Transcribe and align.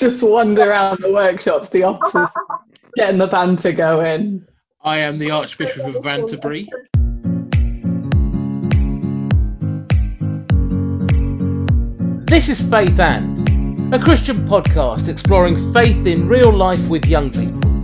Just 0.00 0.22
wander 0.22 0.70
around 0.70 1.02
the 1.02 1.12
workshops, 1.12 1.68
the 1.68 1.82
office, 1.82 2.32
getting 2.96 3.18
the 3.18 3.26
banter 3.26 3.70
going. 3.70 4.46
I 4.82 4.96
am 4.96 5.18
the 5.18 5.30
Archbishop 5.30 5.84
of 5.84 6.02
Banterbury. 6.02 6.70
This 12.24 12.48
is 12.48 12.70
Faith 12.70 12.98
and, 12.98 13.94
a 13.94 13.98
Christian 13.98 14.46
podcast 14.46 15.10
exploring 15.10 15.58
faith 15.74 16.06
in 16.06 16.28
real 16.28 16.50
life 16.50 16.88
with 16.88 17.04
young 17.04 17.28
people. 17.28 17.79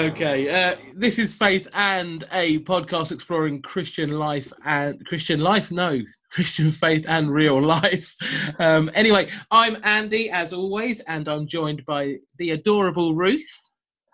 Okay, 0.00 0.48
uh, 0.48 0.76
this 0.94 1.18
is 1.18 1.34
Faith 1.34 1.68
and 1.74 2.24
a 2.32 2.60
podcast 2.60 3.12
exploring 3.12 3.60
Christian 3.60 4.08
life 4.08 4.50
and 4.64 5.04
Christian 5.04 5.40
life. 5.40 5.70
No, 5.70 6.00
Christian 6.32 6.70
faith 6.70 7.04
and 7.06 7.30
real 7.30 7.60
life. 7.60 8.16
Um, 8.58 8.90
anyway, 8.94 9.28
I'm 9.50 9.76
Andy 9.84 10.30
as 10.30 10.54
always, 10.54 11.00
and 11.00 11.28
I'm 11.28 11.46
joined 11.46 11.84
by 11.84 12.16
the 12.38 12.52
adorable 12.52 13.14
Ruth. 13.14 13.46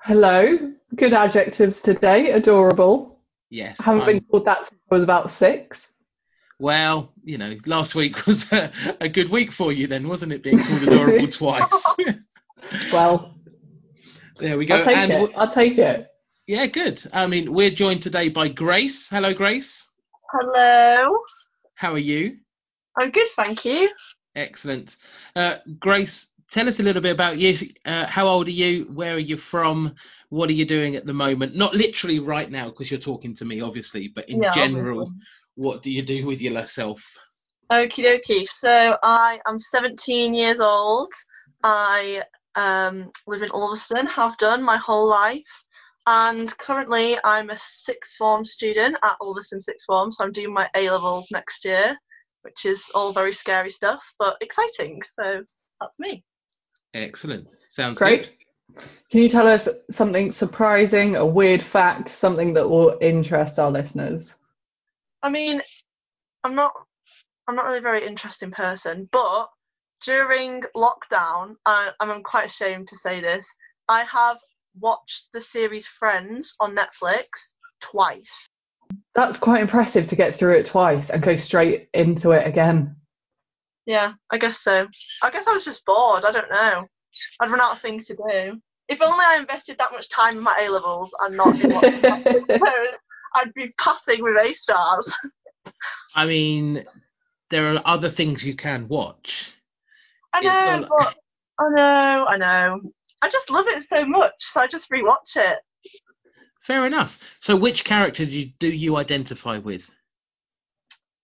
Hello. 0.02 0.73
Good 0.96 1.15
adjectives 1.15 1.80
today. 1.83 2.32
Adorable. 2.32 3.21
Yes, 3.51 3.79
I 3.80 3.84
haven't 3.84 4.01
I'm- 4.01 4.12
been 4.16 4.24
called 4.24 4.46
that 4.46 4.66
since 4.66 4.80
I 4.91 4.95
was 4.96 5.05
about 5.05 5.30
six. 5.30 5.98
Well, 6.59 7.12
you 7.23 7.38
know, 7.38 7.55
last 7.65 7.95
week 7.95 8.27
was 8.27 8.51
a, 8.51 8.73
a 9.01 9.09
good 9.09 9.29
week 9.30 9.52
for 9.52 9.71
you, 9.71 9.87
then, 9.87 10.09
wasn't 10.09 10.32
it? 10.32 10.43
Being 10.43 10.59
called 10.59 10.82
adorable 10.82 11.29
twice. 11.30 11.96
Well, 12.93 13.35
there 14.38 14.58
we 14.58 14.66
go. 14.66 14.76
I'll 14.76 14.84
take 14.84 14.96
and 14.96 15.10
it. 15.12 15.14
w- 15.14 15.32
I'll 15.36 15.50
take 15.52 15.78
it. 15.78 16.08
yeah, 16.46 16.66
good. 16.66 17.02
I 17.12 17.26
mean, 17.26 17.52
we're 17.52 17.70
joined 17.70 18.02
today 18.02 18.28
by 18.28 18.48
Grace. 18.48 19.09
Hello, 19.09 19.32
Grace. 19.34 19.84
Hello. 20.32 21.18
How 21.74 21.93
are 21.93 21.98
you? 21.98 22.38
I'm 22.98 23.10
good, 23.10 23.28
thank 23.37 23.65
you. 23.65 23.88
Excellent. 24.34 24.96
Uh, 25.34 25.56
Grace, 25.78 26.28
tell 26.51 26.68
us 26.68 26.80
a 26.80 26.82
little 26.82 27.02
bit 27.02 27.12
about 27.12 27.38
you. 27.38 27.68
Uh, 27.84 28.06
how 28.06 28.26
old 28.26 28.46
are 28.48 28.51
you? 28.52 28.84
Where 28.84 29.15
are 29.15 29.18
you 29.18 29.37
from? 29.37 29.95
What 30.30 30.48
are 30.50 30.54
you 30.54 30.65
doing 30.65 30.96
at 30.96 31.06
the 31.06 31.15
moment? 31.15 31.54
Not 31.56 31.74
literally 31.74 32.18
right 32.18 32.50
now, 32.50 32.66
because 32.66 32.90
you're 32.90 33.00
talking 33.00 33.34
to 33.34 33.45
me, 33.45 33.60
obviously, 33.60 34.09
but 34.09 34.28
in 34.28 34.43
Yeah, 34.43 34.52
general, 34.54 35.00
obviously. 35.00 35.21
what 35.56 35.82
do 35.82 35.90
you 35.90 36.02
do 36.02 36.26
with 36.26 36.40
yourself? 36.43 37.02
Okie 37.71 38.04
dokie. 38.04 38.46
So 38.46 38.96
I 39.02 39.40
am 39.46 39.59
17 39.59 40.34
years 40.34 40.60
old. 40.60 41.12
I 41.62 42.23
um, 42.57 43.10
live 43.26 43.43
in 43.43 43.51
Ulverston, 43.52 44.07
have 44.07 44.37
done 44.38 44.62
my 44.62 44.76
whole 44.79 45.09
life. 45.09 45.43
And 46.07 46.57
currently 46.59 47.16
I'm 47.24 47.51
a 47.51 47.57
sixth 47.57 48.16
form 48.16 48.45
student 48.45 48.96
at 49.02 49.16
Ulverston 49.21 49.60
Sixth 49.60 49.87
Form. 49.87 50.10
So 50.10 50.24
I'm 50.24 50.32
doing 50.32 50.52
my 50.52 50.68
A 50.74 50.90
levels 50.90 51.29
next 51.32 51.65
year, 51.65 51.96
which 52.43 52.65
is 52.65 52.90
all 52.95 53.12
very 53.12 53.32
scary 53.32 53.71
stuff, 53.71 54.02
but 54.18 54.37
exciting. 54.40 55.02
So 55.18 55.43
that's 55.80 55.99
me. 55.99 56.24
Excellent. 56.95 57.54
Sounds 57.68 57.99
Great. 57.99 58.23
good. 58.23 58.82
Can 59.10 59.21
you 59.21 59.29
tell 59.29 59.46
us 59.46 59.68
something 59.90 60.30
surprising, 60.30 61.16
a 61.16 61.27
weird 61.27 61.62
fact, 61.62 62.09
something 62.09 62.52
that 62.54 62.68
will 62.68 62.99
interest 63.01 63.59
our 63.59 63.71
listeners? 63.71 64.37
I 65.22 65.31
mean, 65.31 65.62
I'm 66.44 66.54
not 66.54 66.72
I'm 67.49 67.54
not 67.54 67.66
really 67.66 67.78
a 67.78 67.82
very 67.82 68.04
interesting 68.06 68.50
person, 68.50 69.09
but 69.12 69.49
during 70.05 70.62
lockdown, 70.75 71.56
I, 71.65 71.91
I'm 72.00 72.22
quite 72.22 72.47
ashamed 72.47 72.89
to 72.89 72.97
say 72.97 73.21
this, 73.21 73.53
I 73.89 74.05
have 74.05 74.39
watched 74.81 75.28
the 75.33 75.41
series 75.41 75.87
Friends 75.87 76.55
on 76.61 76.77
Netflix 76.77 77.27
twice. 77.81 78.49
That's 79.15 79.39
quite 79.39 79.62
impressive 79.62 80.06
to 80.09 80.17
get 80.17 80.37
through 80.37 80.56
it 80.56 80.67
twice 80.67 81.11
and 81.11 81.22
go 81.22 81.37
straight 81.37 81.89
into 81.94 82.33
it 82.33 82.47
again. 82.47 82.97
Yeah, 83.87 84.12
I 84.31 84.39
guess 84.39 84.59
so. 84.59 84.89
I 85.23 85.31
guess 85.31 85.47
I 85.47 85.53
was 85.53 85.65
just 85.65 85.85
bored. 85.85 86.25
I 86.25 86.33
don't 86.33 86.51
know. 86.51 86.87
I'd 87.41 87.51
run 87.51 87.61
out 87.61 87.73
of 87.73 87.81
things 87.81 88.06
to 88.06 88.17
do. 88.17 88.61
If 88.89 89.03
only 89.03 89.25
I 89.25 89.39
invested 89.39 89.79
that 89.79 89.93
much 89.93 90.09
time 90.11 90.37
in 90.37 90.43
my 90.43 90.56
A 90.61 90.71
levels 90.71 91.15
and 91.21 91.37
not 91.37 91.61
in 91.61 91.73
watching 91.73 92.01
those, 92.49 92.99
I'd 93.35 93.55
be 93.55 93.73
passing 93.79 94.23
with 94.23 94.37
A 94.37 94.53
stars. 94.55 95.12
I 96.15 96.27
mean, 96.27 96.85
there 97.51 97.67
are 97.69 97.83
other 97.85 98.09
things 98.09 98.45
you 98.45 98.55
can 98.55 98.89
watch. 98.89 99.53
I 100.32 100.41
know, 100.41 100.81
not 100.81 100.88
but 100.88 101.14
I 101.59 101.69
know, 101.70 102.26
I 102.28 102.37
know. 102.37 102.81
I 103.22 103.28
just 103.28 103.50
love 103.50 103.66
it 103.66 103.82
so 103.82 104.04
much, 104.04 104.32
so 104.38 104.60
I 104.60 104.66
just 104.66 104.91
rewatch 104.91 105.37
it. 105.37 105.59
Fair 106.60 106.87
enough. 106.87 107.19
So, 107.41 107.56
which 107.56 107.84
character 107.84 108.26
do 108.26 108.32
you, 108.32 108.50
do 108.59 108.75
you 108.75 108.97
identify 108.97 109.59
with? 109.59 109.91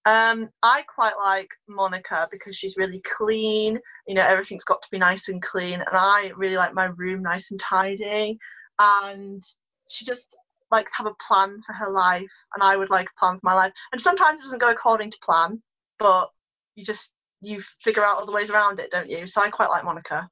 Um, 0.04 0.48
I 0.62 0.82
quite 0.92 1.14
like 1.16 1.50
Monica 1.68 2.28
because 2.30 2.56
she's 2.56 2.76
really 2.76 3.00
clean. 3.00 3.78
You 4.06 4.14
know, 4.14 4.22
everything's 4.26 4.64
got 4.64 4.82
to 4.82 4.88
be 4.90 4.98
nice 4.98 5.28
and 5.28 5.42
clean, 5.42 5.74
and 5.74 5.92
I 5.92 6.32
really 6.36 6.56
like 6.56 6.74
my 6.74 6.86
room 6.96 7.22
nice 7.22 7.50
and 7.50 7.60
tidy. 7.60 8.38
And 8.78 9.42
she 9.88 10.04
just 10.04 10.36
likes 10.70 10.90
to 10.92 10.96
have 10.98 11.06
a 11.06 11.24
plan 11.26 11.60
for 11.66 11.72
her 11.72 11.90
life, 11.90 12.32
and 12.54 12.62
I 12.62 12.76
would 12.76 12.90
like 12.90 13.08
a 13.08 13.20
plan 13.20 13.34
for 13.34 13.44
my 13.44 13.54
life. 13.54 13.72
And 13.92 14.00
sometimes 14.00 14.40
it 14.40 14.44
doesn't 14.44 14.60
go 14.60 14.70
according 14.70 15.10
to 15.10 15.19
plan, 15.22 15.62
but 15.98 16.30
you 16.74 16.84
just 16.84 17.12
you 17.42 17.60
figure 17.60 18.04
out 18.04 18.22
other 18.22 18.32
ways 18.32 18.50
around 18.50 18.80
it, 18.80 18.91
don't 18.91 19.10
you? 19.10 19.26
So 19.26 19.42
I 19.42 19.50
quite 19.50 19.69
like 19.69 19.84
Monica. 19.84 20.28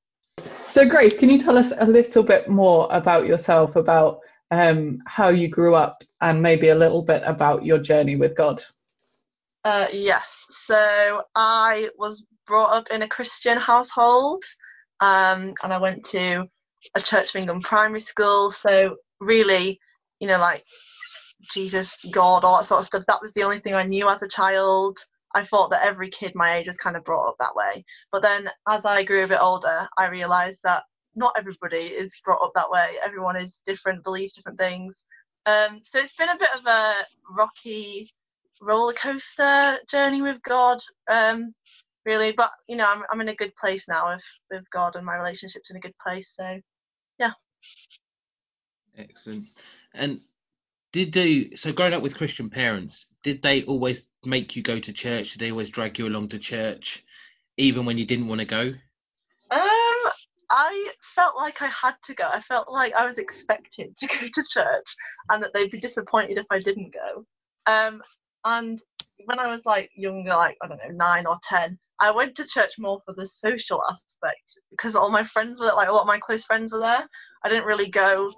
So, 0.69 0.89
Grace, 0.89 1.19
can 1.19 1.29
you 1.29 1.43
tell 1.43 1.59
us 1.59 1.73
a 1.77 1.87
little 1.87 2.23
bit 2.23 2.49
more 2.49 2.89
about 2.91 3.27
yourself, 3.27 3.77
about 3.77 4.21
um, 4.51 5.03
how 5.07 5.29
you 5.29 5.49
grew 5.49 5.75
up, 5.75 6.03
and 6.21 6.41
maybe 6.41 6.69
a 6.69 6.75
little 6.75 7.03
bit 7.03 7.23
about 7.27 7.65
your 7.65 7.79
journey 7.79 8.17
with 8.17 8.37
God? 8.37 8.63
Uh, 9.65 9.89
yes. 9.93 10.47
So 10.49 11.23
I 11.35 11.91
was 11.99 12.25
brought 12.47 12.73
up 12.73 12.89
in 12.91 13.03
a 13.03 13.09
Christian 13.09 13.59
household, 13.59 14.43
um, 15.01 15.55
and 15.63 15.73
I 15.73 15.79
went 15.79 16.05
to 16.07 16.47
a 16.95 17.01
Church 17.01 17.31
of 17.31 17.37
England 17.37 17.63
primary 17.63 18.01
school. 18.01 18.51
So 18.51 18.97
really, 19.21 19.79
you 20.21 20.29
know, 20.29 20.39
like 20.39 20.65
Jesus, 21.53 21.97
God, 22.11 22.45
all 22.45 22.59
that 22.59 22.67
sort 22.67 22.81
of 22.81 22.87
stuff. 22.87 23.05
That 23.07 23.23
was 23.23 23.33
the 23.33 23.43
only 23.43 23.59
thing 23.59 23.75
I 23.75 23.83
knew 23.83 24.09
as 24.09 24.23
a 24.23 24.29
child. 24.29 24.99
I 25.35 25.45
thought 25.45 25.71
that 25.71 25.85
every 25.85 26.11
kid 26.11 26.35
my 26.35 26.57
age 26.57 26.67
was 26.67 26.77
kind 26.77 26.97
of 26.97 27.05
brought 27.05 27.29
up 27.29 27.37
that 27.39 27.55
way. 27.55 27.85
But 28.13 28.23
then 28.23 28.51
as 28.69 28.85
I 28.85 29.05
grew 29.05 29.25
a 29.25 29.29
bit 29.29 29.41
older, 29.41 29.89
I 29.97 30.09
realised 30.09 30.61
that 30.65 30.83
not 31.15 31.35
everybody 31.37 31.87
is 31.87 32.15
brought 32.25 32.43
up 32.43 32.53
that 32.55 32.71
way. 32.71 32.97
Everyone 33.05 33.37
is 33.37 33.63
different, 33.65 34.05
believes 34.05 34.35
different 34.35 34.59
things. 34.59 35.05
Um, 35.47 35.81
so 35.83 35.99
it's 35.99 36.17
been 36.17 36.29
a 36.29 36.39
bit 36.39 36.51
of 36.57 36.67
a 36.67 36.95
rocky 37.31 38.13
roller 38.61 38.93
coaster 38.93 39.79
journey 39.91 40.23
with 40.23 40.41
God, 40.43 40.79
um, 41.11 41.55
really. 42.05 42.33
But 42.33 42.51
you 42.69 42.77
know, 42.77 42.87
I'm 42.87 43.03
I'm 43.11 43.21
in 43.21 43.29
a 43.29 43.35
good 43.35 43.55
place 43.57 43.89
now 43.89 44.13
with 44.13 44.25
with 44.51 44.71
God, 44.71 44.97
and 44.97 45.07
my 45.07 45.17
relationship's 45.17 45.71
in 45.71 45.77
a 45.77 45.81
good 45.81 45.95
place. 46.05 46.35
So 46.37 46.61
yeah. 47.19 47.33
Excellent. 48.99 49.45
And 49.95 50.21
did 50.93 51.13
they, 51.13 51.51
so 51.55 51.73
growing 51.73 51.95
up 51.95 52.03
with 52.03 52.17
Christian 52.17 52.51
parents, 52.51 53.07
did 53.23 53.43
they 53.43 53.63
always 53.65 54.09
make 54.25 54.57
you 54.57 54.63
go 54.63 54.79
to 54.79 54.93
church? 54.93 55.33
Did 55.33 55.41
they 55.41 55.51
always 55.51 55.71
drag 55.71 55.99
you 55.99 56.07
along 56.07 56.29
to 56.31 56.39
church, 56.39 57.05
even 57.57 57.85
when 57.85 57.99
you 57.99 58.07
didn't 58.07 58.29
want 58.29 58.41
to 58.41 58.47
go? 58.47 58.75
um, 59.51 60.13
I 60.51 60.91
felt 61.15 61.37
like 61.37 61.63
I 61.63 61.67
had 61.67 61.95
to 62.05 62.15
go. 62.15 62.29
I 62.29 62.41
felt 62.41 62.71
like 62.71 62.95
I 62.95 63.05
was 63.07 63.19
expected 63.19 63.97
to 63.97 64.07
go 64.21 64.27
to 64.33 64.45
church, 64.51 64.97
and 65.31 65.43
that 65.43 65.53
they'd 65.55 65.71
be 65.71 65.81
disappointed 65.81 66.39
if 66.39 66.47
I 66.51 66.59
didn't 66.59 66.93
go. 66.93 67.25
Um, 67.67 68.03
and 68.45 68.81
when 69.27 69.39
I 69.39 69.51
was 69.51 69.67
like 69.67 69.91
younger, 69.95 70.31
like 70.31 70.57
I 70.63 70.69
don't 70.69 70.79
know, 70.79 70.95
nine 70.95 71.27
or 71.27 71.39
ten, 71.43 71.79
I 72.01 72.11
went 72.11 72.35
to 72.37 72.47
church 72.47 72.73
more 72.79 73.01
for 73.05 73.15
the 73.15 73.27
social 73.27 73.83
aspect 73.91 74.59
because 74.71 74.97
all 74.97 75.11
my 75.11 75.25
friends 75.25 75.61
were 75.61 75.67
like 75.67 75.89
a 75.89 75.93
lot 75.93 76.03
of 76.03 76.07
my 76.07 76.19
close 76.19 76.45
friends 76.45 76.73
were 76.73 76.81
there. 76.81 77.09
I 77.45 77.49
didn't 77.49 77.65
really 77.65 77.89
go, 77.89 78.33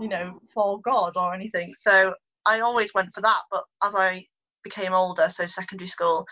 you 0.00 0.08
know, 0.08 0.38
for 0.52 0.80
God 0.80 1.12
or 1.16 1.34
anything. 1.34 1.72
So 1.78 2.14
I 2.44 2.60
always 2.60 2.94
went 2.94 3.12
for 3.12 3.20
that. 3.22 3.42
But 3.50 3.64
as 3.82 3.94
I 3.94 4.26
became 4.62 4.92
older, 4.92 5.28
so 5.28 5.46
secondary 5.46 5.88
school, 5.88 6.26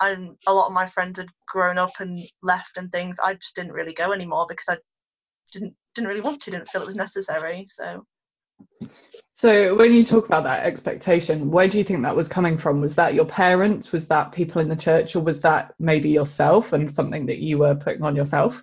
and 0.00 0.36
a 0.46 0.54
lot 0.54 0.66
of 0.66 0.72
my 0.72 0.86
friends 0.86 1.18
had 1.18 1.28
grown 1.46 1.78
up 1.78 2.00
and 2.00 2.20
left 2.42 2.76
and 2.76 2.90
things, 2.92 3.18
I 3.22 3.34
just 3.34 3.54
didn't 3.54 3.72
really 3.72 3.94
go 3.94 4.12
anymore 4.12 4.46
because 4.48 4.66
I 4.68 4.78
didn't 5.52 5.74
didn't 5.94 6.08
really 6.08 6.20
want 6.20 6.40
to, 6.42 6.50
didn't 6.50 6.68
feel 6.68 6.82
it 6.82 6.86
was 6.86 6.96
necessary. 6.96 7.66
So 7.68 8.04
So, 9.34 9.74
when 9.74 9.92
you 9.92 10.04
talk 10.04 10.26
about 10.26 10.44
that 10.44 10.64
expectation, 10.64 11.50
where 11.50 11.68
do 11.68 11.78
you 11.78 11.84
think 11.84 12.02
that 12.02 12.14
was 12.14 12.28
coming 12.28 12.58
from? 12.58 12.80
Was 12.80 12.96
that 12.96 13.14
your 13.14 13.24
parents? 13.24 13.92
Was 13.92 14.06
that 14.08 14.32
people 14.32 14.60
in 14.60 14.68
the 14.68 14.76
church? 14.76 15.16
Or 15.16 15.20
was 15.20 15.40
that 15.42 15.74
maybe 15.78 16.10
yourself 16.10 16.72
and 16.72 16.92
something 16.92 17.26
that 17.26 17.38
you 17.38 17.58
were 17.58 17.74
putting 17.74 18.02
on 18.02 18.16
yourself? 18.16 18.62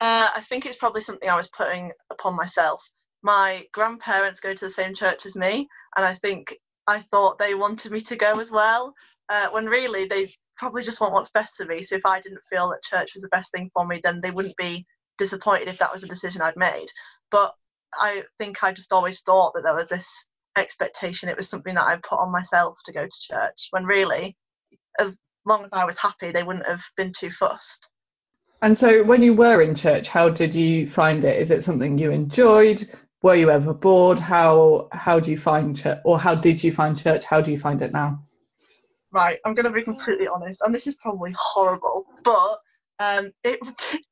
Uh, 0.00 0.28
I 0.34 0.40
think 0.48 0.66
it's 0.66 0.78
probably 0.78 1.02
something 1.02 1.28
I 1.28 1.36
was 1.36 1.48
putting 1.48 1.92
upon 2.10 2.34
myself. 2.34 2.88
My 3.22 3.66
grandparents 3.72 4.40
go 4.40 4.54
to 4.54 4.64
the 4.64 4.70
same 4.70 4.94
church 4.94 5.26
as 5.26 5.36
me, 5.36 5.68
and 5.96 6.04
I 6.04 6.14
think 6.14 6.56
I 6.86 7.00
thought 7.00 7.38
they 7.38 7.54
wanted 7.54 7.92
me 7.92 8.00
to 8.02 8.16
go 8.16 8.40
as 8.40 8.50
well, 8.50 8.94
uh, 9.28 9.48
when 9.50 9.66
really 9.66 10.06
they 10.06 10.34
probably 10.56 10.82
just 10.82 11.00
want 11.00 11.12
what's 11.12 11.30
best 11.30 11.56
for 11.56 11.64
me. 11.64 11.82
So 11.82 11.96
if 11.96 12.06
I 12.06 12.20
didn't 12.20 12.42
feel 12.48 12.68
that 12.70 12.82
church 12.82 13.12
was 13.14 13.22
the 13.22 13.28
best 13.28 13.52
thing 13.52 13.70
for 13.72 13.86
me, 13.86 14.00
then 14.02 14.20
they 14.20 14.30
wouldn't 14.30 14.56
be 14.56 14.86
disappointed 15.18 15.68
if 15.68 15.78
that 15.78 15.92
was 15.92 16.02
a 16.04 16.08
decision 16.08 16.42
I'd 16.42 16.56
made. 16.56 16.88
But 17.30 17.54
I 17.94 18.24
think 18.38 18.62
I 18.62 18.72
just 18.72 18.92
always 18.92 19.20
thought 19.20 19.52
that 19.54 19.62
there 19.62 19.74
was 19.74 19.88
this 19.88 20.08
expectation. 20.56 21.28
It 21.28 21.36
was 21.36 21.48
something 21.48 21.74
that 21.74 21.86
I 21.86 21.96
put 21.96 22.18
on 22.18 22.32
myself 22.32 22.78
to 22.84 22.92
go 22.92 23.06
to 23.06 23.20
church. 23.20 23.68
When 23.70 23.84
really, 23.84 24.36
as 24.98 25.18
long 25.46 25.64
as 25.64 25.70
I 25.72 25.84
was 25.84 25.98
happy, 25.98 26.32
they 26.32 26.42
wouldn't 26.42 26.66
have 26.66 26.82
been 26.96 27.12
too 27.12 27.30
fussed. 27.30 27.88
And 28.62 28.76
so, 28.76 29.02
when 29.02 29.22
you 29.22 29.34
were 29.34 29.62
in 29.62 29.74
church, 29.74 30.08
how 30.08 30.28
did 30.28 30.54
you 30.54 30.88
find 30.88 31.24
it? 31.24 31.40
Is 31.40 31.50
it 31.50 31.64
something 31.64 31.96
you 31.96 32.10
enjoyed? 32.10 32.86
Were 33.22 33.34
you 33.34 33.50
ever 33.50 33.74
bored? 33.74 34.18
How 34.18 34.88
how 34.92 35.20
do 35.20 35.30
you 35.30 35.38
find 35.38 35.76
church, 35.76 36.00
or 36.04 36.18
how 36.18 36.34
did 36.34 36.64
you 36.64 36.72
find 36.72 36.98
church? 36.98 37.24
How 37.24 37.40
do 37.40 37.50
you 37.50 37.58
find 37.58 37.82
it 37.82 37.92
now? 37.92 38.22
Right, 39.12 39.38
I'm 39.44 39.54
going 39.54 39.64
to 39.64 39.72
be 39.72 39.82
completely 39.82 40.28
honest, 40.28 40.62
and 40.62 40.74
this 40.74 40.86
is 40.86 40.94
probably 40.94 41.34
horrible, 41.36 42.06
but 42.22 42.60
um, 42.98 43.32
it 43.44 43.58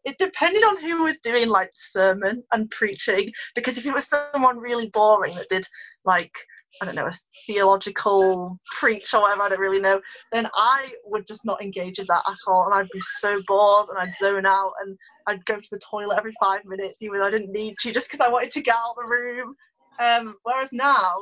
it 0.05 0.19
depended 0.19 0.65
on 0.65 0.81
who 0.81 1.05
was 1.05 1.21
doing 1.21 1.49
like 1.49 1.71
sermon 1.75 2.43
and 2.53 2.71
preaching. 2.71 3.33
Because 3.55 3.79
if 3.79 3.87
it 3.87 3.95
was 3.95 4.09
someone 4.09 4.59
really 4.59 4.89
boring 4.91 5.35
that 5.37 5.49
did 5.49 5.67
like 6.05 6.37
I 6.81 6.85
don't 6.85 6.95
know, 6.95 7.07
a 7.07 7.15
theological 7.47 8.59
preach 8.79 9.13
or 9.15 9.23
whatever, 9.23 9.43
I 9.43 9.49
don't 9.49 9.59
really 9.59 9.81
know, 9.81 10.01
then 10.33 10.49
I 10.55 10.93
would 11.05 11.27
just 11.27 11.45
not 11.45 11.63
engage 11.63 11.99
with 11.99 12.09
that 12.09 12.23
at 12.29 12.37
all. 12.47 12.67
And 12.67 12.75
I'd 12.75 12.89
be 12.93 13.01
so 13.01 13.37
bored 13.47 13.89
and 13.89 13.99
I'd 13.99 14.15
zone 14.15 14.47
out 14.47 14.73
and 14.83 14.97
I'd 15.27 15.45
go 15.47 15.57
to 15.57 15.69
the 15.71 15.81
toilet 15.81 16.19
every 16.19 16.33
five 16.41 16.65
minutes, 16.65 17.03
even 17.03 17.19
though 17.19 17.27
I 17.27 17.31
didn't 17.31 17.53
need 17.53 17.77
to, 17.81 17.93
just 17.93 18.09
because 18.09 18.21
I 18.21 18.29
wanted 18.29 18.51
to 18.53 18.61
get 18.61 18.75
out 18.75 18.91
of 18.91 18.97
the 18.97 19.13
room. 19.13 19.55
Um, 19.99 20.37
whereas 20.45 20.73
now, 20.73 21.15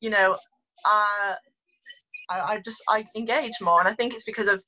you 0.00 0.10
know, 0.10 0.36
I, 0.84 1.36
I 2.30 2.62
just, 2.64 2.82
I 2.88 3.04
engage 3.14 3.60
more. 3.60 3.80
And 3.80 3.88
I 3.88 3.94
think 3.94 4.14
it's 4.14 4.24
because 4.24 4.48
of 4.48 4.62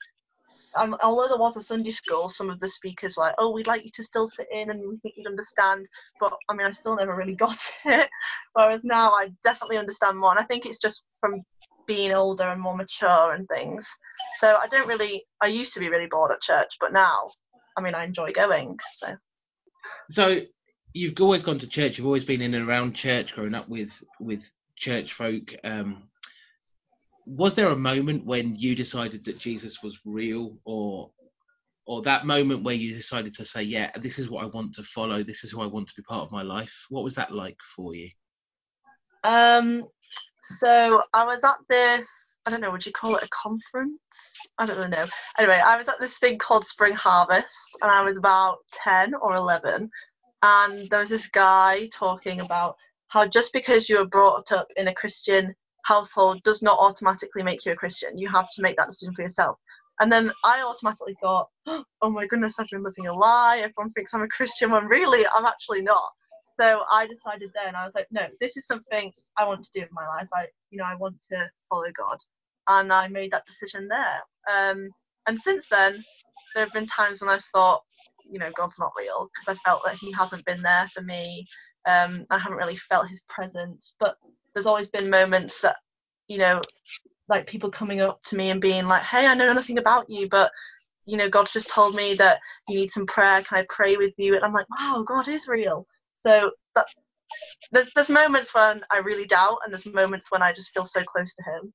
um, 0.77 0.97
although 1.03 1.29
there 1.29 1.39
was 1.39 1.57
a 1.57 1.63
Sunday 1.63 1.91
school, 1.91 2.29
some 2.29 2.51
of 2.51 2.61
the 2.61 2.69
speakers 2.69 3.17
were 3.17 3.25
like, 3.25 3.35
"Oh, 3.39 3.51
we'd 3.51 3.67
like 3.67 3.85
you 3.85 3.91
to 3.95 4.03
still 4.03 4.27
sit 4.27 4.47
in, 4.51 4.71
and 4.71 4.81
we 4.81 4.97
think 4.99 5.15
you'd 5.17 5.27
understand." 5.27 5.87
But 6.21 6.33
I 6.49 6.55
mean, 6.55 6.67
I 6.67 6.71
still 6.73 6.97
never 6.97 7.15
really 7.15 7.35
got 7.47 7.59
it. 7.85 8.09
Whereas 8.55 8.85
now, 8.85 9.13
I 9.13 9.31
definitely 9.43 9.79
understand 9.79 10.19
more, 10.19 10.31
and 10.31 10.41
I 10.41 10.45
think 10.45 10.67
it's 10.67 10.79
just 10.79 11.05
from 11.21 11.43
being 11.87 12.13
older 12.13 12.45
and 12.45 12.61
more 12.61 12.77
mature 12.77 13.35
and 13.35 13.47
things. 13.49 13.89
So 14.39 14.57
I 14.57 14.67
don't 14.69 14.89
really. 14.89 15.25
I 15.41 15.49
used 15.49 15.75
to 15.75 15.81
be 15.81 15.89
really 15.89 16.07
bored 16.07 16.33
at 16.33 16.41
church, 16.41 16.77
but 16.81 16.93
now, 16.93 17.29
I 17.77 17.81
mean, 17.81 17.95
I 17.95 18.05
enjoy 18.05 18.33
going. 18.33 18.79
So. 18.93 19.17
So 20.11 20.41
you've 20.93 21.21
always 21.21 21.43
gone 21.43 21.59
to 21.59 21.67
church. 21.67 21.99
You've 21.99 22.07
always 22.07 22.25
been 22.25 22.43
in 22.43 22.55
and 22.55 22.69
around 22.69 22.95
church, 22.95 23.35
growing 23.35 23.55
up 23.55 23.69
with 23.69 24.03
with 24.21 24.49
church 24.77 25.13
folk. 25.13 25.55
Um, 25.63 26.09
was 27.27 27.55
there 27.55 27.69
a 27.69 27.77
moment 27.77 28.25
when 28.25 28.55
you 28.57 28.75
decided 28.75 29.25
that 29.25 29.39
Jesus 29.39 29.83
was 29.83 30.01
real 30.05 30.57
or 30.65 31.11
or 31.87 32.01
that 32.03 32.25
moment 32.25 32.63
where 32.63 32.75
you 32.75 32.95
decided 32.95 33.35
to 33.35 33.45
say 33.45 33.63
yeah 33.63 33.91
this 33.97 34.19
is 34.19 34.31
what 34.31 34.43
I 34.43 34.47
want 34.47 34.75
to 34.75 34.83
follow. 34.83 35.23
This 35.23 35.45
is 35.45 35.51
who 35.51 35.63
I 35.63 35.67
want 35.67 35.89
to 35.89 35.95
be 35.97 36.03
part 36.03 36.23
of 36.23 36.33
my 36.33 36.43
life 36.43 36.87
what 36.89 37.05
was 37.05 37.15
that 37.15 37.33
like 37.33 37.59
for 37.77 37.95
you? 37.95 38.09
Um 39.23 39.85
so 40.43 41.03
I 41.13 41.25
was 41.25 41.45
at 41.45 41.57
this 41.69 42.09
I 42.47 42.51
don't 42.51 42.61
know 42.61 42.71
would 42.71 42.85
you 42.85 42.93
call 42.93 43.17
it 43.17 43.25
a 43.25 43.29
conference? 43.29 43.99
I 44.59 44.67
don't 44.67 44.77
really 44.77 44.91
know. 44.91 45.07
Anyway 45.39 45.61
I 45.65 45.77
was 45.77 45.89
at 45.89 46.01
this 46.01 46.19
thing 46.19 46.39
called 46.39 46.65
Spring 46.65 46.95
Harvest 46.95 47.79
and 47.83 47.91
I 47.91 48.03
was 48.03 48.19
about 48.19 48.59
10 48.73 49.15
or 49.15 49.35
11 49.35 49.91
and 50.43 50.91
there 50.91 51.01
was 51.01 51.09
this 51.09 51.29
guy 51.29 51.89
talking 51.93 52.41
about 52.41 52.77
how 53.09 53.27
just 53.27 53.53
because 53.53 53.89
you 53.89 53.99
were 53.99 54.07
brought 54.07 54.53
up 54.53 54.69
in 54.77 54.89
a 54.89 54.95
Christian 54.95 55.55
household 55.85 56.43
does 56.43 56.63
not 56.63 56.79
automatically 56.79 57.43
make 57.43 57.65
you 57.65 57.73
a 57.73 57.77
Christian. 57.77 58.19
You 58.19 58.29
have 58.31 58.51
to 58.51 58.63
make 58.63 58.77
that 58.77 58.89
decision 58.89 59.15
for 59.15 59.23
yourself. 59.23 59.59
And 60.01 60.11
then 60.11 60.33
I 60.45 60.63
automatically 60.63 61.17
thought, 61.21 61.49
oh 61.67 62.11
my 62.11 62.27
goodness, 62.27 62.59
I've 62.59 62.69
been 62.71 62.83
living 62.83 63.07
a 63.07 63.13
lie. 63.13 63.59
Everyone 63.59 63.91
thinks 63.93 64.13
I'm 64.13 64.23
a 64.23 64.29
Christian 64.29 64.71
when 64.71 64.87
really 64.87 65.25
I'm 65.35 65.47
actually 65.47 65.83
not. 65.83 66.11
So 66.57 66.83
I 66.91 67.07
decided 67.07 67.51
then, 67.55 67.75
I 67.75 67.85
was 67.85 67.95
like, 67.95 68.07
no, 68.11 68.27
this 68.41 68.57
is 68.57 68.67
something 68.67 69.13
I 69.37 69.45
want 69.45 69.63
to 69.65 69.71
do 69.75 69.81
in 69.81 69.89
my 69.93 70.07
life. 70.07 70.29
I, 70.33 70.47
you 70.71 70.79
know, 70.79 70.85
I 70.85 70.95
want 70.95 71.21
to 71.31 71.49
follow 71.69 71.91
God. 71.97 72.19
And 72.69 72.93
I 72.93 73.09
made 73.09 73.33
that 73.33 73.47
decision 73.47 73.89
there. 73.89 74.23
Um, 74.51 74.89
and 75.27 75.39
since 75.39 75.69
then, 75.69 76.03
there 76.55 76.65
have 76.65 76.73
been 76.73 76.87
times 76.87 77.21
when 77.21 77.31
I've 77.31 77.45
thought, 77.47 77.83
you 78.31 78.39
know, 78.39 78.51
God's 78.57 78.79
not 78.79 78.93
real 78.97 79.29
because 79.35 79.57
I 79.57 79.69
felt 79.69 79.83
that 79.85 79.97
He 79.97 80.13
hasn't 80.13 80.45
been 80.45 80.63
there 80.63 80.87
for 80.93 81.03
me. 81.03 81.45
Um, 81.87 82.25
I 82.31 82.39
haven't 82.39 82.59
really 82.59 82.77
felt 82.77 83.09
His 83.09 83.23
presence. 83.29 83.97
But 83.99 84.17
there's 84.55 84.67
always 84.67 84.89
been 84.89 85.11
moments 85.11 85.61
that, 85.61 85.77
you 86.29 86.39
know, 86.39 86.61
like 87.29 87.47
people 87.47 87.71
coming 87.71 88.01
up 88.01 88.23
to 88.25 88.37
me 88.37 88.51
and 88.51 88.61
being 88.61 88.87
like, 88.87 89.03
hey, 89.03 89.27
I 89.27 89.35
know 89.35 89.53
nothing 89.53 89.79
about 89.79 90.09
you, 90.09 90.29
but 90.29 90.51
you 91.07 91.17
know, 91.17 91.29
God's 91.29 91.53
just 91.53 91.69
told 91.69 91.95
me 91.95 92.15
that 92.15 92.39
you 92.69 92.77
need 92.77 92.91
some 92.91 93.07
prayer. 93.07 93.43
Can 93.43 93.59
I 93.59 93.67
pray 93.69 93.97
with 93.97 94.15
you? 94.17 94.37
And 94.37 94.45
I'm 94.45 94.53
like, 94.53 94.69
wow, 94.71 95.05
God 95.07 95.29
is 95.29 95.49
real. 95.49 95.87
So 96.15 96.51
that, 96.75 96.87
there's 97.73 97.91
there's 97.95 98.09
moments 98.09 98.55
when 98.55 98.83
I 98.91 98.99
really 98.99 99.27
doubt, 99.27 99.59
and 99.65 99.73
there's 99.73 99.87
moments 99.87 100.31
when 100.31 100.43
I 100.43 100.53
just 100.53 100.71
feel 100.73 100.85
so 100.85 101.03
close 101.03 101.35
to 101.35 101.43
Him. 101.43 101.73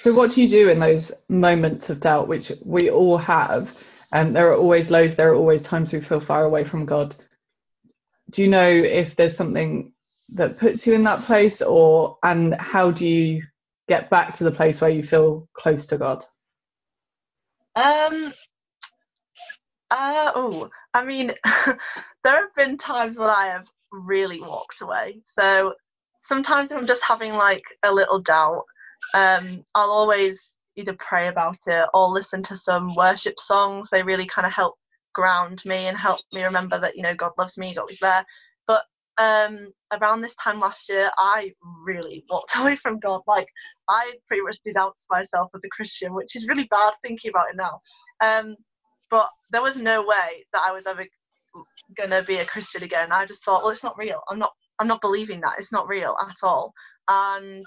So 0.00 0.14
what 0.14 0.32
do 0.32 0.42
you 0.42 0.48
do 0.48 0.70
in 0.70 0.78
those 0.78 1.12
moments 1.28 1.90
of 1.90 2.00
doubt, 2.00 2.28
which 2.28 2.52
we 2.64 2.90
all 2.90 3.18
have? 3.18 3.76
And 4.12 4.34
there 4.34 4.50
are 4.50 4.56
always 4.56 4.90
lows. 4.90 5.16
There 5.16 5.32
are 5.32 5.34
always 5.34 5.62
times 5.62 5.92
we 5.92 6.00
feel 6.00 6.20
far 6.20 6.44
away 6.44 6.64
from 6.64 6.86
God. 6.86 7.14
Do 8.30 8.42
you 8.42 8.48
know 8.48 8.68
if 8.68 9.16
there's 9.16 9.36
something 9.36 9.92
that 10.30 10.58
puts 10.58 10.86
you 10.86 10.94
in 10.94 11.04
that 11.04 11.22
place 11.22 11.62
or 11.62 12.18
and 12.22 12.54
how 12.56 12.90
do 12.90 13.08
you 13.08 13.42
get 13.88 14.10
back 14.10 14.34
to 14.34 14.44
the 14.44 14.50
place 14.50 14.80
where 14.80 14.90
you 14.90 15.02
feel 15.02 15.48
close 15.54 15.86
to 15.86 15.98
god? 15.98 16.24
Um 17.74 18.32
uh, 19.90 20.32
oh 20.34 20.68
i 20.94 21.04
mean 21.04 21.32
there 22.24 22.40
have 22.40 22.54
been 22.56 22.76
times 22.76 23.18
when 23.18 23.30
i 23.30 23.46
have 23.46 23.68
really 23.92 24.40
walked 24.40 24.80
away. 24.80 25.20
So 25.24 25.74
sometimes 26.22 26.72
if 26.72 26.78
i'm 26.78 26.86
just 26.86 27.04
having 27.04 27.34
like 27.34 27.62
a 27.84 27.92
little 27.92 28.20
doubt 28.20 28.64
um 29.14 29.64
i'll 29.76 29.90
always 29.90 30.56
either 30.74 30.94
pray 30.94 31.28
about 31.28 31.58
it 31.66 31.88
or 31.94 32.08
listen 32.08 32.42
to 32.42 32.56
some 32.56 32.94
worship 32.94 33.38
songs. 33.38 33.88
They 33.88 34.02
really 34.02 34.26
kind 34.26 34.46
of 34.46 34.52
help 34.52 34.74
ground 35.14 35.62
me 35.64 35.86
and 35.86 35.96
help 35.96 36.20
me 36.34 36.44
remember 36.44 36.78
that 36.78 36.94
you 36.94 37.02
know 37.02 37.14
god 37.14 37.32
loves 37.38 37.56
me 37.56 37.68
he's 37.68 37.78
always 37.78 37.98
there 38.00 38.22
um, 39.18 39.72
around 39.92 40.20
this 40.20 40.34
time 40.36 40.60
last 40.60 40.88
year, 40.88 41.10
I 41.18 41.52
really 41.84 42.24
walked 42.28 42.54
away 42.58 42.76
from 42.76 42.98
God. 42.98 43.22
Like, 43.26 43.48
I 43.88 44.12
pretty 44.28 44.42
much 44.42 44.58
denounced 44.64 45.06
myself 45.10 45.50
as 45.54 45.64
a 45.64 45.68
Christian, 45.68 46.14
which 46.14 46.36
is 46.36 46.48
really 46.48 46.68
bad 46.70 46.92
thinking 47.02 47.30
about 47.30 47.50
it 47.50 47.56
now. 47.56 47.80
Um, 48.20 48.56
but 49.10 49.28
there 49.50 49.62
was 49.62 49.76
no 49.76 50.02
way 50.02 50.44
that 50.52 50.62
I 50.66 50.72
was 50.72 50.86
ever 50.86 51.06
gonna 51.96 52.22
be 52.22 52.36
a 52.36 52.44
Christian 52.44 52.82
again. 52.82 53.12
I 53.12 53.24
just 53.24 53.44
thought, 53.44 53.62
well, 53.62 53.70
it's 53.70 53.84
not 53.84 53.96
real. 53.96 54.20
I'm 54.28 54.38
not. 54.38 54.52
I'm 54.78 54.88
not 54.88 55.00
believing 55.00 55.40
that. 55.40 55.54
It's 55.58 55.72
not 55.72 55.88
real 55.88 56.16
at 56.20 56.36
all. 56.42 56.74
And 57.08 57.64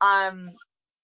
um, 0.00 0.50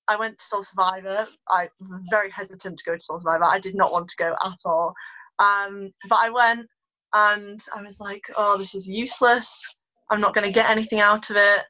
I 0.09 0.17
went 0.17 0.38
to 0.38 0.45
Soul 0.45 0.64
Survivor. 0.64 1.29
I 1.49 1.69
was 1.79 2.03
very 2.11 2.31
hesitant 2.31 2.79
to 2.79 2.85
go 2.85 2.97
to 2.97 3.00
Soul 3.00 3.21
Survivor. 3.21 3.45
I 3.45 3.61
did 3.61 3.76
not 3.76 3.93
want 3.93 4.09
to 4.09 4.17
go 4.17 4.35
at 4.45 4.59
all. 4.64 4.95
Um, 5.38 5.91
but 6.09 6.17
I 6.17 6.31
went 6.31 6.67
and 7.12 7.61
I 7.75 7.83
was 7.83 8.00
like, 8.00 8.25
oh, 8.37 8.59
this 8.59 8.75
is 8.75 8.88
useless. 8.88 9.75
I'm 10.11 10.21
not 10.21 10.35
going 10.35 10.47
to 10.47 10.53
get 10.53 10.71
anything 10.71 11.00
out 11.00 11.31
of 11.31 11.37
it. 11.37 11.61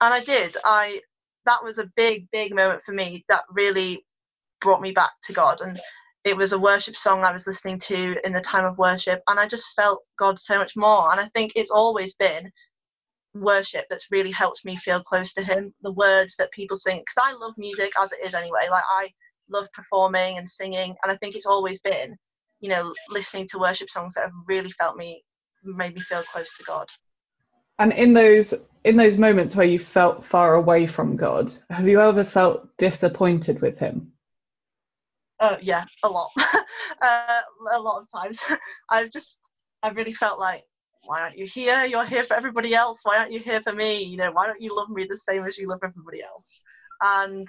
And 0.00 0.14
I 0.14 0.22
did. 0.24 0.56
I 0.64 1.00
that 1.46 1.62
was 1.62 1.78
a 1.78 1.90
big, 1.96 2.28
big 2.30 2.54
moment 2.54 2.82
for 2.82 2.92
me 2.92 3.24
that 3.28 3.42
really 3.50 4.04
brought 4.60 4.80
me 4.80 4.92
back 4.92 5.10
to 5.24 5.32
God. 5.32 5.60
And 5.60 5.80
it 6.24 6.36
was 6.36 6.52
a 6.52 6.58
worship 6.58 6.94
song 6.94 7.24
I 7.24 7.32
was 7.32 7.46
listening 7.46 7.78
to 7.80 8.16
in 8.24 8.32
the 8.32 8.40
time 8.40 8.64
of 8.64 8.78
worship, 8.78 9.20
and 9.28 9.40
I 9.40 9.46
just 9.46 9.74
felt 9.74 10.02
God 10.18 10.38
so 10.38 10.56
much 10.56 10.76
more. 10.76 11.10
And 11.10 11.20
I 11.20 11.28
think 11.34 11.52
it's 11.56 11.70
always 11.70 12.14
been 12.14 12.50
worship 13.34 13.86
that's 13.88 14.10
really 14.10 14.30
helped 14.30 14.64
me 14.64 14.76
feel 14.76 15.02
close 15.02 15.32
to 15.34 15.42
Him. 15.42 15.74
The 15.82 15.92
words 15.92 16.36
that 16.36 16.52
people 16.52 16.76
sing, 16.76 16.98
because 16.98 17.30
I 17.30 17.32
love 17.32 17.54
music 17.58 17.92
as 18.00 18.12
it 18.12 18.24
is 18.24 18.34
anyway. 18.34 18.68
Like 18.70 18.84
I 18.88 19.08
love 19.50 19.66
performing 19.74 20.38
and 20.38 20.48
singing, 20.48 20.94
and 21.02 21.12
I 21.12 21.16
think 21.16 21.34
it's 21.34 21.46
always 21.46 21.80
been 21.80 22.16
you 22.62 22.68
know, 22.68 22.94
listening 23.10 23.46
to 23.48 23.58
worship 23.58 23.90
songs 23.90 24.14
that 24.14 24.22
have 24.22 24.32
really 24.46 24.70
felt 24.70 24.96
me, 24.96 25.22
made 25.64 25.94
me 25.94 26.00
feel 26.00 26.22
close 26.22 26.56
to 26.56 26.62
God. 26.62 26.88
And 27.78 27.92
in 27.92 28.14
those 28.14 28.54
in 28.84 28.96
those 28.96 29.18
moments 29.18 29.54
where 29.54 29.66
you 29.66 29.78
felt 29.78 30.24
far 30.24 30.54
away 30.54 30.86
from 30.86 31.16
God, 31.16 31.52
have 31.70 31.86
you 31.86 32.00
ever 32.00 32.24
felt 32.24 32.76
disappointed 32.78 33.60
with 33.60 33.78
Him? 33.78 34.12
Uh, 35.40 35.56
yeah, 35.60 35.84
a 36.04 36.08
lot, 36.08 36.30
uh, 37.02 37.40
a 37.72 37.78
lot 37.78 38.00
of 38.02 38.08
times. 38.12 38.40
I've 38.88 39.10
just, 39.10 39.40
I've 39.82 39.96
really 39.96 40.12
felt 40.12 40.38
like, 40.38 40.62
why 41.04 41.20
aren't 41.20 41.38
you 41.38 41.46
here? 41.46 41.84
You're 41.84 42.04
here 42.04 42.22
for 42.24 42.34
everybody 42.34 42.74
else. 42.74 43.00
Why 43.02 43.18
aren't 43.18 43.32
you 43.32 43.40
here 43.40 43.60
for 43.60 43.72
me? 43.72 44.02
You 44.02 44.16
know, 44.16 44.30
why 44.30 44.46
don't 44.46 44.60
you 44.60 44.74
love 44.74 44.88
me 44.88 45.04
the 45.04 45.16
same 45.16 45.44
as 45.44 45.58
you 45.58 45.66
love 45.68 45.80
everybody 45.82 46.22
else? 46.22 46.62
And 47.00 47.48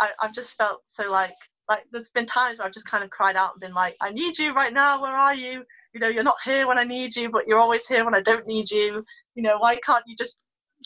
I, 0.00 0.10
I've 0.20 0.32
just 0.32 0.54
felt 0.54 0.80
so 0.86 1.10
like 1.10 1.36
like 1.68 1.84
there's 1.92 2.08
been 2.08 2.26
times 2.26 2.58
where 2.58 2.66
I've 2.66 2.74
just 2.74 2.90
kind 2.90 3.04
of 3.04 3.10
cried 3.10 3.36
out 3.36 3.52
and 3.54 3.60
been 3.60 3.74
like, 3.74 3.96
I 4.00 4.10
need 4.10 4.38
you 4.38 4.52
right 4.54 4.72
now. 4.72 5.00
Where 5.00 5.12
are 5.14 5.34
you? 5.34 5.64
You 5.92 6.00
know, 6.00 6.08
you're 6.08 6.22
not 6.22 6.36
here 6.44 6.66
when 6.66 6.78
I 6.78 6.84
need 6.84 7.14
you, 7.16 7.30
but 7.30 7.46
you're 7.46 7.60
always 7.60 7.86
here 7.86 8.04
when 8.04 8.14
I 8.14 8.20
don't 8.20 8.46
need 8.46 8.70
you. 8.70 9.04
You 9.34 9.42
know, 9.42 9.56
why 9.58 9.76
can't 9.76 10.04
you 10.06 10.16
just 10.16 10.40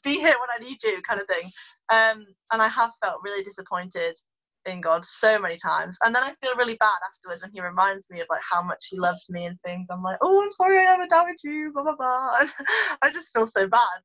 be 0.04 0.14
here 0.14 0.34
when 0.38 0.50
I 0.54 0.62
need 0.62 0.82
you, 0.82 1.00
kind 1.02 1.20
of 1.20 1.26
thing. 1.26 1.50
Um, 1.90 2.26
and 2.52 2.62
I 2.62 2.68
have 2.68 2.90
felt 3.02 3.20
really 3.22 3.42
disappointed. 3.42 4.16
in 4.66 4.80
God 4.80 5.04
so 5.04 5.38
many 5.38 5.56
times, 5.56 5.96
and 6.02 6.14
then 6.14 6.22
I 6.22 6.34
feel 6.40 6.54
really 6.56 6.76
bad 6.78 6.98
afterwards 7.08 7.42
when 7.42 7.50
He 7.52 7.60
reminds 7.60 8.08
me 8.10 8.20
of 8.20 8.26
like 8.28 8.42
how 8.48 8.62
much 8.62 8.86
He 8.90 8.98
loves 8.98 9.30
me 9.30 9.46
and 9.46 9.58
things. 9.64 9.86
I'm 9.90 10.02
like, 10.02 10.18
oh, 10.20 10.42
I'm 10.42 10.50
sorry 10.50 10.78
I 10.78 10.92
ever 10.92 11.06
doubted 11.06 11.36
you, 11.42 11.72
blah 11.72 11.84
blah 11.84 11.96
blah. 11.96 12.46
I 13.02 13.10
just 13.12 13.32
feel 13.32 13.46
so 13.46 13.66
bad. 13.66 14.02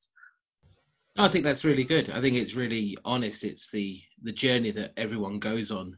I 1.17 1.27
think 1.27 1.43
that's 1.43 1.65
really 1.65 1.83
good. 1.83 2.09
I 2.09 2.21
think 2.21 2.35
it's 2.37 2.55
really 2.55 2.97
honest. 3.03 3.43
It's 3.43 3.69
the 3.69 4.01
the 4.23 4.31
journey 4.31 4.71
that 4.71 4.93
everyone 4.97 5.39
goes 5.39 5.69
on, 5.69 5.97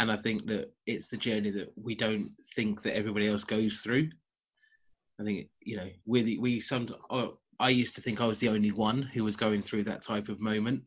and 0.00 0.10
I 0.10 0.16
think 0.16 0.46
that 0.46 0.72
it's 0.86 1.08
the 1.08 1.18
journey 1.18 1.50
that 1.50 1.70
we 1.76 1.94
don't 1.94 2.30
think 2.54 2.80
that 2.82 2.96
everybody 2.96 3.28
else 3.28 3.44
goes 3.44 3.82
through. 3.82 4.08
I 5.20 5.24
think 5.24 5.48
you 5.62 5.76
know 5.76 5.88
we 6.06 6.38
we 6.38 6.60
some 6.60 6.88
oh, 7.10 7.38
I 7.60 7.68
used 7.68 7.94
to 7.96 8.00
think 8.00 8.20
I 8.20 8.26
was 8.26 8.38
the 8.38 8.48
only 8.48 8.72
one 8.72 9.02
who 9.02 9.22
was 9.22 9.36
going 9.36 9.60
through 9.60 9.84
that 9.84 10.00
type 10.00 10.30
of 10.30 10.40
moment, 10.40 10.84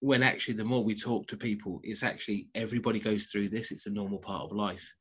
when 0.00 0.24
actually 0.24 0.54
the 0.54 0.64
more 0.64 0.82
we 0.82 0.96
talk 0.96 1.28
to 1.28 1.36
people, 1.36 1.80
it's 1.84 2.02
actually 2.02 2.48
everybody 2.56 2.98
goes 2.98 3.26
through 3.26 3.48
this. 3.48 3.70
It's 3.70 3.86
a 3.86 3.90
normal 3.90 4.18
part 4.18 4.42
of 4.42 4.56
life. 4.56 4.92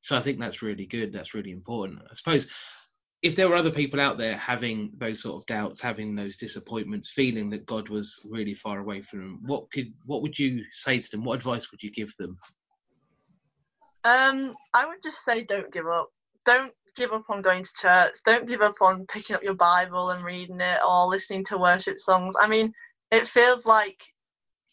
So 0.00 0.16
I 0.16 0.20
think 0.20 0.40
that's 0.40 0.62
really 0.62 0.86
good. 0.86 1.12
That's 1.12 1.34
really 1.34 1.50
important. 1.50 2.00
I 2.10 2.14
suppose 2.14 2.48
if 3.20 3.36
there 3.36 3.48
were 3.50 3.56
other 3.56 3.70
people 3.70 4.00
out 4.00 4.16
there 4.16 4.38
having 4.38 4.92
those 4.96 5.20
sort 5.20 5.42
of 5.42 5.46
doubts, 5.46 5.80
having 5.80 6.14
those 6.14 6.38
disappointments, 6.38 7.12
feeling 7.12 7.50
that 7.50 7.66
God 7.66 7.90
was 7.90 8.18
really 8.30 8.54
far 8.54 8.78
away 8.78 9.02
from 9.02 9.18
them, 9.20 9.40
what 9.44 9.70
could 9.70 9.92
what 10.06 10.22
would 10.22 10.38
you 10.38 10.64
say 10.72 10.98
to 10.98 11.10
them? 11.10 11.24
What 11.24 11.36
advice 11.36 11.70
would 11.70 11.82
you 11.82 11.90
give 11.90 12.16
them? 12.16 12.38
Um, 14.06 14.54
I 14.72 14.86
would 14.86 15.02
just 15.02 15.24
say 15.24 15.42
don't 15.42 15.72
give 15.72 15.88
up. 15.88 16.08
Don't 16.44 16.72
give 16.94 17.12
up 17.12 17.24
on 17.28 17.42
going 17.42 17.64
to 17.64 17.70
church. 17.80 18.14
Don't 18.24 18.46
give 18.46 18.62
up 18.62 18.76
on 18.80 19.04
picking 19.06 19.34
up 19.34 19.42
your 19.42 19.54
Bible 19.54 20.10
and 20.10 20.24
reading 20.24 20.60
it 20.60 20.78
or 20.86 21.08
listening 21.08 21.44
to 21.46 21.58
worship 21.58 21.98
songs. 21.98 22.36
I 22.40 22.46
mean, 22.46 22.72
it 23.10 23.26
feels 23.26 23.66
like 23.66 24.00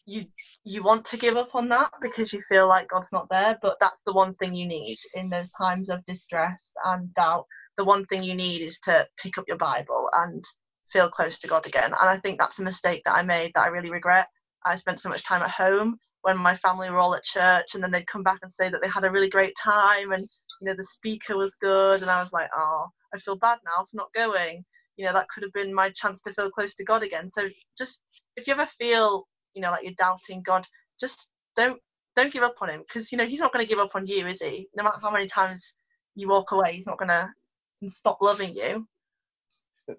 you 0.06 0.26
you 0.62 0.84
want 0.84 1.04
to 1.06 1.16
give 1.16 1.36
up 1.36 1.52
on 1.54 1.68
that 1.70 1.90
because 2.00 2.32
you 2.32 2.40
feel 2.48 2.68
like 2.68 2.88
God's 2.88 3.10
not 3.12 3.28
there, 3.28 3.58
but 3.60 3.76
that's 3.80 4.02
the 4.06 4.12
one 4.12 4.32
thing 4.34 4.54
you 4.54 4.66
need 4.66 4.98
in 5.14 5.28
those 5.28 5.50
times 5.58 5.90
of 5.90 6.06
distress 6.06 6.70
and 6.84 7.12
doubt 7.14 7.46
the 7.76 7.84
one 7.84 8.04
thing 8.06 8.22
you 8.22 8.34
need 8.36 8.62
is 8.62 8.78
to 8.80 9.04
pick 9.20 9.36
up 9.36 9.46
your 9.48 9.56
Bible 9.56 10.08
and 10.14 10.44
feel 10.92 11.08
close 11.08 11.40
to 11.40 11.48
God 11.48 11.66
again. 11.66 11.92
And 12.00 12.08
I 12.08 12.18
think 12.18 12.38
that's 12.38 12.60
a 12.60 12.62
mistake 12.64 13.02
that 13.04 13.16
I 13.16 13.22
made 13.22 13.50
that 13.54 13.64
I 13.64 13.68
really 13.68 13.90
regret. 13.90 14.28
I 14.64 14.76
spent 14.76 15.00
so 15.00 15.08
much 15.08 15.24
time 15.24 15.42
at 15.42 15.50
home 15.50 15.98
when 16.24 16.38
my 16.38 16.54
family 16.54 16.88
were 16.88 16.98
all 16.98 17.14
at 17.14 17.22
church 17.22 17.74
and 17.74 17.84
then 17.84 17.90
they'd 17.90 18.06
come 18.06 18.22
back 18.22 18.38
and 18.42 18.50
say 18.50 18.70
that 18.70 18.80
they 18.82 18.88
had 18.88 19.04
a 19.04 19.10
really 19.10 19.28
great 19.28 19.54
time 19.62 20.10
and 20.10 20.22
you 20.60 20.66
know 20.66 20.74
the 20.74 20.82
speaker 20.82 21.36
was 21.36 21.54
good 21.60 22.00
and 22.00 22.10
I 22.10 22.16
was 22.16 22.32
like, 22.32 22.48
oh, 22.56 22.86
I 23.14 23.18
feel 23.18 23.36
bad 23.36 23.58
now 23.62 23.84
for 23.84 23.96
not 23.96 24.12
going. 24.14 24.64
You 24.96 25.04
know, 25.04 25.12
that 25.12 25.28
could 25.28 25.42
have 25.42 25.52
been 25.52 25.74
my 25.74 25.90
chance 25.90 26.22
to 26.22 26.32
feel 26.32 26.50
close 26.50 26.72
to 26.74 26.84
God 26.84 27.02
again. 27.02 27.28
So 27.28 27.46
just 27.76 28.04
if 28.36 28.46
you 28.46 28.54
ever 28.54 28.64
feel, 28.64 29.26
you 29.52 29.60
know, 29.60 29.70
like 29.70 29.84
you're 29.84 29.92
doubting 29.98 30.42
God, 30.42 30.66
just 30.98 31.30
don't 31.56 31.78
don't 32.16 32.32
give 32.32 32.42
up 32.42 32.56
on 32.62 32.70
him 32.70 32.84
because 32.88 33.12
you 33.12 33.18
know 33.18 33.26
he's 33.26 33.40
not 33.40 33.52
going 33.52 33.64
to 33.64 33.68
give 33.68 33.78
up 33.78 33.94
on 33.94 34.06
you, 34.06 34.26
is 34.26 34.40
he? 34.40 34.66
No 34.74 34.82
matter 34.82 34.98
how 35.02 35.10
many 35.10 35.26
times 35.26 35.74
you 36.14 36.28
walk 36.28 36.52
away, 36.52 36.72
he's 36.74 36.86
not 36.86 36.98
going 36.98 37.08
to 37.08 37.28
stop 37.88 38.18
loving 38.22 38.56
you. 38.56 38.86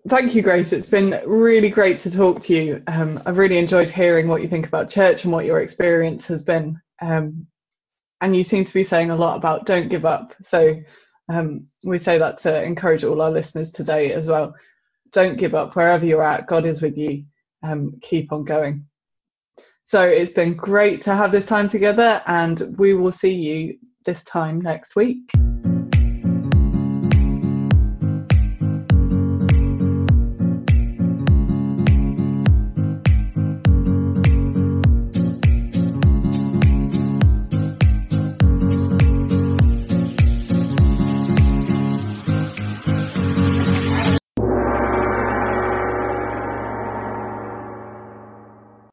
Thank 0.09 0.33
you, 0.33 0.41
Grace. 0.41 0.73
It's 0.73 0.87
been 0.87 1.21
really 1.27 1.69
great 1.69 1.99
to 1.99 2.11
talk 2.11 2.41
to 2.43 2.55
you. 2.55 2.83
Um, 2.87 3.21
I've 3.25 3.37
really 3.37 3.57
enjoyed 3.57 3.89
hearing 3.89 4.27
what 4.27 4.41
you 4.41 4.47
think 4.47 4.67
about 4.67 4.89
church 4.89 5.23
and 5.23 5.33
what 5.33 5.45
your 5.45 5.61
experience 5.61 6.27
has 6.27 6.41
been. 6.41 6.81
Um, 7.01 7.45
and 8.21 8.35
you 8.35 8.43
seem 8.43 8.65
to 8.65 8.73
be 8.73 8.83
saying 8.83 9.11
a 9.11 9.15
lot 9.15 9.37
about 9.37 9.67
don't 9.67 9.89
give 9.89 10.05
up. 10.05 10.33
So 10.41 10.81
um, 11.29 11.67
we 11.83 11.99
say 11.99 12.17
that 12.17 12.39
to 12.39 12.63
encourage 12.63 13.03
all 13.03 13.21
our 13.21 13.29
listeners 13.29 13.71
today 13.71 14.13
as 14.13 14.27
well. 14.27 14.55
Don't 15.11 15.37
give 15.37 15.53
up 15.53 15.75
wherever 15.75 16.05
you're 16.05 16.23
at. 16.23 16.47
God 16.47 16.65
is 16.65 16.81
with 16.81 16.97
you. 16.97 17.25
Um, 17.61 17.99
keep 18.01 18.31
on 18.31 18.43
going. 18.43 18.87
So 19.83 20.01
it's 20.01 20.31
been 20.31 20.55
great 20.55 21.03
to 21.03 21.15
have 21.15 21.31
this 21.31 21.45
time 21.45 21.69
together, 21.69 22.23
and 22.25 22.75
we 22.79 22.95
will 22.95 23.11
see 23.11 23.35
you 23.35 23.77
this 24.03 24.23
time 24.23 24.59
next 24.59 24.95
week. 24.95 25.31